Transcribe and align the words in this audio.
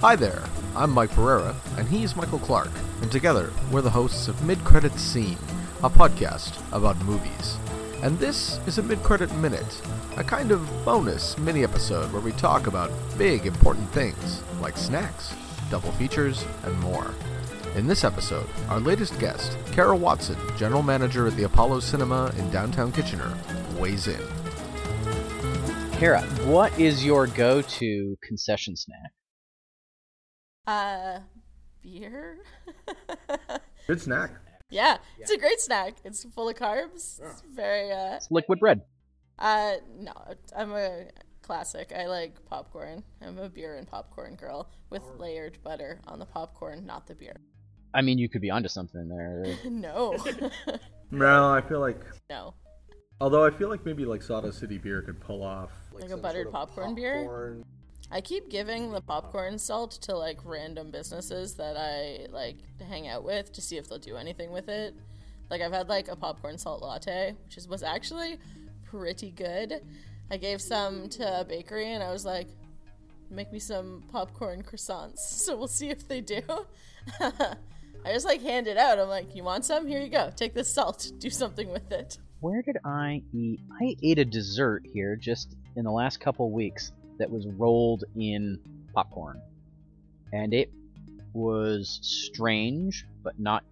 Hi 0.00 0.14
there, 0.14 0.44
I'm 0.76 0.90
Mike 0.90 1.12
Pereira, 1.12 1.56
and 1.78 1.88
he's 1.88 2.16
Michael 2.16 2.38
Clark, 2.38 2.68
and 3.00 3.10
together 3.10 3.50
we're 3.72 3.80
the 3.80 3.88
hosts 3.88 4.28
of 4.28 4.44
Mid 4.44 4.62
Credit 4.62 4.92
Scene, 4.98 5.38
a 5.82 5.88
podcast 5.88 6.60
about 6.70 7.02
movies. 7.06 7.56
And 8.02 8.18
this 8.18 8.60
is 8.66 8.76
a 8.76 8.82
Mid 8.82 9.02
Credit 9.02 9.34
Minute, 9.36 9.80
a 10.18 10.22
kind 10.22 10.50
of 10.50 10.68
bonus 10.84 11.38
mini 11.38 11.64
episode 11.64 12.12
where 12.12 12.20
we 12.20 12.32
talk 12.32 12.66
about 12.66 12.90
big 13.16 13.46
important 13.46 13.88
things 13.92 14.42
like 14.60 14.76
snacks, 14.76 15.34
double 15.70 15.92
features, 15.92 16.44
and 16.64 16.78
more. 16.80 17.14
In 17.74 17.86
this 17.86 18.04
episode, 18.04 18.46
our 18.68 18.80
latest 18.80 19.18
guest, 19.18 19.56
Kara 19.72 19.96
Watson, 19.96 20.36
general 20.58 20.82
manager 20.82 21.26
at 21.26 21.36
the 21.36 21.44
Apollo 21.44 21.80
Cinema 21.80 22.34
in 22.36 22.50
downtown 22.50 22.92
Kitchener, 22.92 23.34
weighs 23.78 24.08
in. 24.08 24.20
Kara, 25.92 26.20
what 26.44 26.78
is 26.78 27.02
your 27.02 27.26
go-to 27.26 28.14
concession 28.22 28.76
snack? 28.76 29.10
Uh, 30.66 31.20
beer. 31.82 32.38
Good 33.86 34.00
snack. 34.00 34.30
yeah, 34.70 34.98
it's 35.18 35.30
a 35.30 35.38
great 35.38 35.60
snack. 35.60 35.94
It's 36.04 36.24
full 36.34 36.48
of 36.48 36.56
carbs. 36.56 37.20
It's 37.22 37.42
very 37.54 37.92
uh. 37.92 38.16
It's 38.16 38.30
liquid 38.30 38.58
bread. 38.58 38.82
Uh, 39.38 39.74
no, 39.98 40.12
I'm 40.56 40.72
a 40.72 41.04
classic. 41.42 41.92
I 41.96 42.06
like 42.06 42.44
popcorn. 42.46 43.04
I'm 43.22 43.38
a 43.38 43.48
beer 43.48 43.76
and 43.76 43.86
popcorn 43.86 44.34
girl 44.34 44.68
with 44.90 45.02
layered 45.18 45.58
butter 45.62 46.00
on 46.08 46.18
the 46.18 46.26
popcorn, 46.26 46.84
not 46.86 47.06
the 47.06 47.14
beer. 47.14 47.36
I 47.94 48.02
mean, 48.02 48.18
you 48.18 48.28
could 48.28 48.42
be 48.42 48.50
onto 48.50 48.68
something 48.68 49.08
there. 49.08 49.56
no, 49.70 50.16
No, 51.10 51.52
I 51.52 51.60
feel 51.60 51.80
like. 51.80 52.00
no. 52.28 52.54
Although 53.20 53.46
I 53.46 53.50
feel 53.50 53.70
like 53.70 53.86
maybe 53.86 54.04
like 54.04 54.20
Soda 54.20 54.52
City 54.52 54.76
Beer 54.76 55.00
could 55.00 55.18
pull 55.20 55.42
off 55.42 55.70
Like 55.92 56.10
a 56.10 56.18
buttered 56.18 56.50
popcorn 56.52 56.94
beer? 56.94 57.62
I 58.10 58.20
keep 58.20 58.48
giving 58.48 58.92
the 58.92 59.00
popcorn 59.00 59.58
salt 59.58 59.92
to 60.02 60.16
like 60.16 60.38
random 60.44 60.90
businesses 60.90 61.54
that 61.54 61.76
I 61.76 62.26
like 62.30 62.56
hang 62.88 63.08
out 63.08 63.24
with 63.24 63.52
to 63.52 63.60
see 63.60 63.76
if 63.76 63.88
they'll 63.88 63.98
do 63.98 64.16
anything 64.16 64.52
with 64.52 64.68
it. 64.68 64.94
Like 65.50 65.60
I've 65.60 65.72
had 65.72 65.88
like 65.88 66.08
a 66.08 66.16
popcorn 66.16 66.58
salt 66.58 66.82
latte, 66.82 67.34
which 67.44 67.56
is, 67.56 67.68
was 67.68 67.82
actually 67.82 68.38
pretty 68.84 69.30
good. 69.30 69.80
I 70.30 70.36
gave 70.36 70.60
some 70.60 71.08
to 71.10 71.40
a 71.40 71.44
bakery 71.44 71.92
and 71.92 72.02
I 72.02 72.12
was 72.12 72.24
like, 72.24 72.48
make 73.30 73.52
me 73.52 73.58
some 73.58 74.04
popcorn 74.12 74.62
croissants. 74.62 75.18
So 75.18 75.56
we'll 75.56 75.68
see 75.68 75.90
if 75.90 76.06
they 76.06 76.20
do. 76.20 76.42
I 77.20 78.12
just 78.12 78.26
like 78.26 78.40
hand 78.40 78.68
it 78.68 78.76
out. 78.76 79.00
I'm 79.00 79.08
like, 79.08 79.34
you 79.34 79.42
want 79.42 79.64
some? 79.64 79.86
Here 79.86 80.00
you 80.00 80.08
go. 80.08 80.30
Take 80.36 80.54
this 80.54 80.72
salt. 80.72 81.10
Do 81.18 81.28
something 81.28 81.68
with 81.70 81.90
it. 81.90 82.18
Where 82.40 82.62
did 82.62 82.76
I 82.84 83.22
eat? 83.32 83.58
I 83.80 83.96
ate 84.02 84.20
a 84.20 84.24
dessert 84.24 84.82
here 84.84 85.16
just 85.16 85.56
in 85.74 85.84
the 85.84 85.90
last 85.90 86.20
couple 86.20 86.50
weeks 86.52 86.92
that 87.18 87.30
was 87.30 87.46
rolled 87.46 88.04
in 88.16 88.58
popcorn. 88.94 89.40
And 90.32 90.52
it 90.52 90.70
was 91.32 91.98
strange, 92.02 93.06
but 93.22 93.38
not 93.38 93.64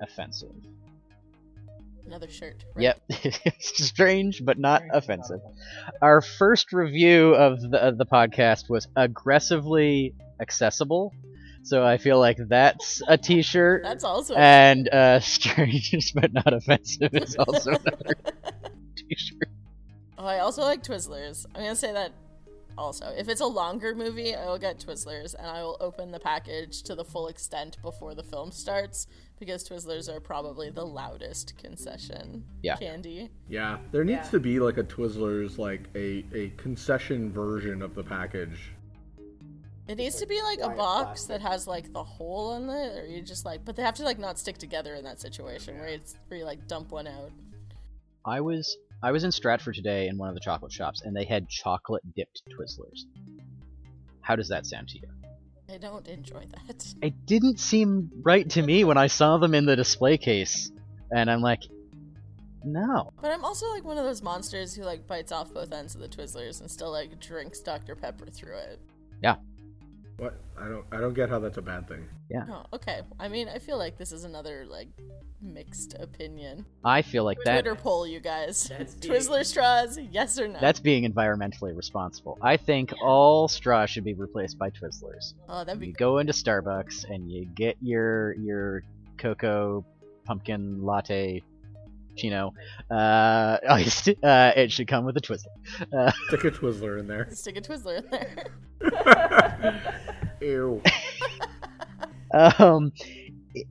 offensive. 0.00 0.54
Another 2.06 2.28
shirt. 2.30 2.64
right? 2.74 2.94
Yep, 3.10 3.54
strange 3.58 4.42
but 4.42 4.58
not 4.58 4.82
offensive. 4.92 5.40
Our 6.00 6.22
first 6.22 6.72
review 6.72 7.34
of 7.34 7.60
the 7.60 7.78
of 7.78 7.98
the 7.98 8.06
podcast 8.06 8.70
was 8.70 8.88
aggressively 8.96 10.14
accessible, 10.40 11.12
so 11.62 11.84
I 11.84 11.98
feel 11.98 12.18
like 12.18 12.38
that's 12.48 13.02
a 13.06 13.18
T-shirt. 13.18 13.82
That's 13.82 14.04
also 14.04 14.34
and 14.36 14.88
uh, 14.88 15.20
strange 15.20 16.12
but 16.14 16.32
not 16.32 16.54
offensive 16.54 17.10
is 17.12 17.36
also 17.36 17.70
another 17.86 18.14
T-shirt. 18.96 19.50
Oh, 20.16 20.24
I 20.24 20.38
also 20.38 20.62
like 20.62 20.82
Twizzlers. 20.82 21.44
I'm 21.54 21.60
gonna 21.60 21.76
say 21.76 21.92
that 21.92 22.12
also. 22.78 23.12
If 23.16 23.28
it's 23.28 23.40
a 23.40 23.46
longer 23.46 23.94
movie, 23.94 24.34
I 24.34 24.46
will 24.46 24.58
get 24.58 24.78
Twizzlers 24.78 25.34
and 25.34 25.46
I 25.46 25.62
will 25.62 25.76
open 25.80 26.10
the 26.12 26.20
package 26.20 26.82
to 26.84 26.94
the 26.94 27.04
full 27.04 27.28
extent 27.28 27.76
before 27.82 28.14
the 28.14 28.22
film 28.22 28.50
starts 28.52 29.06
because 29.38 29.68
Twizzlers 29.68 30.08
are 30.08 30.20
probably 30.20 30.70
the 30.70 30.84
loudest 30.86 31.56
concession 31.58 32.44
Yeah. 32.62 32.76
candy. 32.76 33.30
Yeah, 33.48 33.78
there 33.92 34.04
needs 34.04 34.30
to 34.30 34.40
be 34.40 34.58
like 34.60 34.78
a 34.78 34.84
Twizzlers, 34.84 35.58
like 35.58 35.82
a, 35.94 36.24
a 36.34 36.50
concession 36.56 37.30
version 37.30 37.82
of 37.82 37.94
the 37.94 38.02
package. 38.02 38.72
It 39.88 39.96
needs 39.96 40.16
to 40.16 40.26
be 40.26 40.40
like 40.42 40.58
a 40.60 40.68
box 40.76 41.24
that 41.24 41.40
has 41.40 41.66
like 41.66 41.92
the 41.92 42.04
hole 42.04 42.54
in 42.56 42.68
it, 42.68 42.98
or 42.98 43.06
you 43.06 43.22
just 43.22 43.44
like, 43.46 43.64
but 43.64 43.74
they 43.74 43.82
have 43.82 43.94
to 43.94 44.02
like 44.04 44.18
not 44.18 44.38
stick 44.38 44.58
together 44.58 44.94
in 44.94 45.04
that 45.04 45.18
situation 45.20 45.78
where 45.78 45.88
it's 45.88 46.14
where 46.28 46.38
you 46.40 46.44
like 46.44 46.66
dump 46.68 46.90
one 46.92 47.06
out. 47.06 47.30
I 48.24 48.40
was 48.42 48.76
I 49.02 49.12
was 49.12 49.22
in 49.22 49.30
Stratford 49.30 49.76
today 49.76 50.08
in 50.08 50.18
one 50.18 50.28
of 50.28 50.34
the 50.34 50.40
chocolate 50.40 50.72
shops, 50.72 51.02
and 51.02 51.14
they 51.14 51.24
had 51.24 51.48
chocolate 51.48 52.02
dipped 52.14 52.42
Twizzlers. 52.50 53.04
How 54.20 54.34
does 54.34 54.48
that 54.48 54.66
sound 54.66 54.88
to 54.88 54.98
you? 54.98 55.08
I 55.72 55.78
don't 55.78 56.06
enjoy 56.08 56.44
that. 56.66 56.94
It 57.02 57.26
didn't 57.26 57.60
seem 57.60 58.10
right 58.22 58.48
to 58.50 58.62
me 58.62 58.84
when 58.84 58.98
I 58.98 59.06
saw 59.06 59.38
them 59.38 59.54
in 59.54 59.66
the 59.66 59.76
display 59.76 60.18
case, 60.18 60.72
and 61.12 61.30
I'm 61.30 61.42
like, 61.42 61.62
no. 62.64 63.12
But 63.22 63.30
I'm 63.30 63.44
also 63.44 63.68
like 63.68 63.84
one 63.84 63.98
of 63.98 64.04
those 64.04 64.20
monsters 64.20 64.74
who 64.74 64.82
like 64.82 65.06
bites 65.06 65.30
off 65.30 65.54
both 65.54 65.72
ends 65.72 65.94
of 65.94 66.00
the 66.00 66.08
Twizzlers 66.08 66.60
and 66.60 66.68
still 66.68 66.90
like 66.90 67.20
drinks 67.20 67.60
Dr 67.60 67.94
Pepper 67.94 68.26
through 68.26 68.56
it. 68.56 68.80
What? 70.18 70.34
I 70.60 70.68
don't 70.68 70.84
I 70.90 70.98
don't 70.98 71.14
get 71.14 71.28
how 71.30 71.38
that's 71.38 71.58
a 71.58 71.62
bad 71.62 71.88
thing. 71.88 72.04
Yeah. 72.28 72.44
Oh, 72.50 72.64
okay. 72.74 73.02
I 73.20 73.28
mean, 73.28 73.48
I 73.48 73.60
feel 73.60 73.78
like 73.78 73.96
this 73.96 74.10
is 74.10 74.24
another 74.24 74.66
like 74.68 74.88
mixed 75.40 75.94
opinion. 75.94 76.66
I 76.84 77.02
feel 77.02 77.22
like 77.22 77.38
that 77.44 77.62
Twitter 77.62 77.76
poll, 77.76 78.04
you 78.06 78.18
guys. 78.18 78.68
Twizzler 79.00 79.44
straws, 79.44 79.96
yes 80.10 80.38
or 80.40 80.48
no? 80.48 80.58
that's 80.60 80.80
being 80.80 81.10
environmentally 81.10 81.76
responsible. 81.76 82.36
I 82.42 82.56
think 82.56 82.92
all 83.00 83.46
straw 83.46 83.86
should 83.86 84.04
be 84.04 84.14
replaced 84.14 84.58
by 84.58 84.70
Twizzlers. 84.70 85.34
oh, 85.48 85.64
that'd 85.64 85.80
be 85.80 85.86
You 85.88 85.92
go 85.92 86.18
into 86.18 86.32
Starbucks 86.32 87.08
and 87.08 87.30
you 87.30 87.46
get 87.46 87.76
your 87.80 88.34
your 88.34 88.82
cocoa 89.18 89.84
pumpkin 90.24 90.84
latte 90.84 91.42
chino 92.18 92.52
uh, 92.90 93.56
iced. 93.68 94.08
Uh, 94.22 94.52
it 94.56 94.70
should 94.72 94.88
come 94.88 95.04
with 95.04 95.16
a 95.16 95.20
Twizzler. 95.20 95.46
Uh, 95.96 96.12
Stick 96.28 96.44
a 96.44 96.50
Twizzler 96.50 96.98
in 96.98 97.06
there. 97.06 97.28
stick 97.30 97.56
a 97.56 97.60
Twizzler 97.60 97.98
in 98.02 98.10
there. 98.10 99.82
Ew. 100.40 100.82
um, 102.34 102.92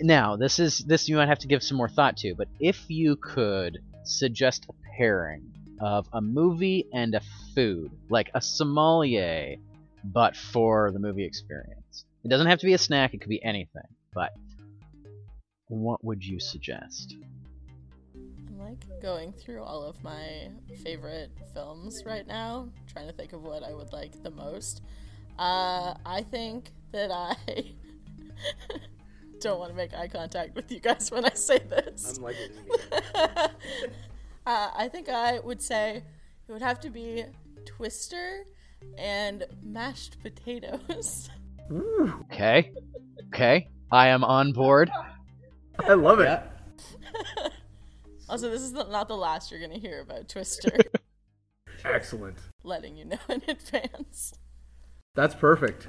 now 0.00 0.36
this 0.36 0.58
is 0.58 0.78
this 0.78 1.08
you 1.08 1.16
might 1.16 1.28
have 1.28 1.38
to 1.40 1.46
give 1.48 1.62
some 1.62 1.76
more 1.76 1.88
thought 1.88 2.16
to, 2.18 2.34
but 2.34 2.48
if 2.60 2.88
you 2.88 3.16
could 3.16 3.78
suggest 4.04 4.66
a 4.68 4.72
pairing 4.96 5.42
of 5.80 6.06
a 6.12 6.20
movie 6.20 6.86
and 6.94 7.14
a 7.14 7.20
food, 7.54 7.90
like 8.08 8.30
a 8.34 8.40
sommelier, 8.40 9.56
but 10.04 10.34
for 10.36 10.90
the 10.92 10.98
movie 10.98 11.24
experience. 11.24 12.04
It 12.24 12.28
doesn't 12.28 12.46
have 12.46 12.58
to 12.60 12.66
be 12.66 12.72
a 12.74 12.78
snack; 12.78 13.14
it 13.14 13.20
could 13.20 13.28
be 13.28 13.42
anything. 13.44 13.82
But 14.14 14.32
what 15.68 16.02
would 16.04 16.24
you 16.24 16.40
suggest? 16.40 17.14
I'm 18.66 18.72
like 18.72 19.00
going 19.00 19.32
through 19.32 19.62
all 19.62 19.84
of 19.84 20.02
my 20.02 20.48
favorite 20.82 21.30
films 21.54 22.02
right 22.04 22.26
now, 22.26 22.68
trying 22.92 23.06
to 23.06 23.12
think 23.12 23.32
of 23.32 23.42
what 23.42 23.62
I 23.62 23.72
would 23.72 23.92
like 23.92 24.22
the 24.22 24.30
most. 24.30 24.82
Uh, 25.38 25.94
I 26.04 26.24
think 26.30 26.70
that 26.90 27.10
I 27.12 27.36
don't 29.40 29.60
want 29.60 29.70
to 29.70 29.76
make 29.76 29.94
eye 29.94 30.08
contact 30.08 30.56
with 30.56 30.70
you 30.72 30.80
guys 30.80 31.10
when 31.10 31.24
I 31.24 31.34
say 31.34 31.58
this. 31.58 32.16
I'm 32.16 32.24
like 32.24 32.36
uh, 34.46 34.70
I 34.74 34.88
think 34.90 35.08
I 35.08 35.38
would 35.38 35.62
say 35.62 36.02
it 36.48 36.52
would 36.52 36.62
have 36.62 36.80
to 36.80 36.90
be 36.90 37.24
Twister 37.66 38.44
and 38.98 39.44
mashed 39.62 40.20
potatoes. 40.22 41.30
Okay, 41.70 42.72
okay, 43.28 43.68
I 43.92 44.08
am 44.08 44.24
on 44.24 44.52
board. 44.52 44.90
I 45.78 45.94
love 45.94 46.20
it. 46.20 46.40
Also, 48.28 48.50
this 48.50 48.62
is 48.62 48.72
not 48.72 49.08
the 49.08 49.16
last 49.16 49.50
you're 49.50 49.60
gonna 49.60 49.78
hear 49.78 50.00
about 50.00 50.28
Twister. 50.28 50.70
Excellent. 51.84 52.36
letting 52.64 52.96
you 52.96 53.04
know 53.04 53.18
in 53.28 53.42
advance. 53.48 54.34
That's 55.14 55.34
perfect. 55.34 55.86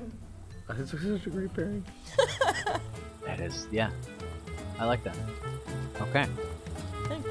Uh, 0.69 0.73
That's 0.73 0.91
such 0.91 1.25
a 1.25 1.29
great 1.29 1.53
pairing. 1.53 1.83
That 3.25 3.41
is, 3.41 3.67
yeah, 3.71 3.89
I 4.79 4.85
like 4.85 5.03
that. 5.03 5.17
Okay. 5.99 6.25
Thanks. 7.09 7.29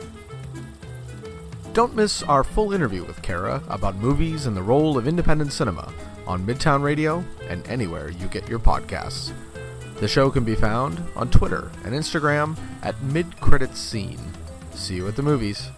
Don't 1.73 1.95
miss 1.97 2.23
our 2.25 2.45
full 2.45 2.75
interview 2.75 3.03
with 3.05 3.23
Kara 3.23 3.63
about 3.69 3.97
movies 3.97 4.45
and 4.45 4.55
the 4.55 4.63
role 4.63 4.99
of 4.99 5.09
independent 5.09 5.53
cinema 5.53 5.91
on 6.27 6.47
Midtown 6.47 6.83
Radio 6.83 7.25
and 7.49 7.67
anywhere 7.67 8.11
you 8.11 8.27
get 8.29 8.47
your 8.47 8.59
podcasts. 8.59 9.33
The 10.01 10.09
show 10.09 10.29
can 10.31 10.45
be 10.45 10.55
found 10.55 11.03
on 11.17 11.31
Twitter 11.31 11.71
and 11.85 11.95
Instagram 11.95 12.59
at 12.83 13.01
Mid 13.03 13.41
Credit 13.41 13.75
Scene. 13.75 14.21
See 14.77 14.95
you 14.95 15.09
at 15.09 15.17
the 15.17 15.23
movies. 15.23 15.71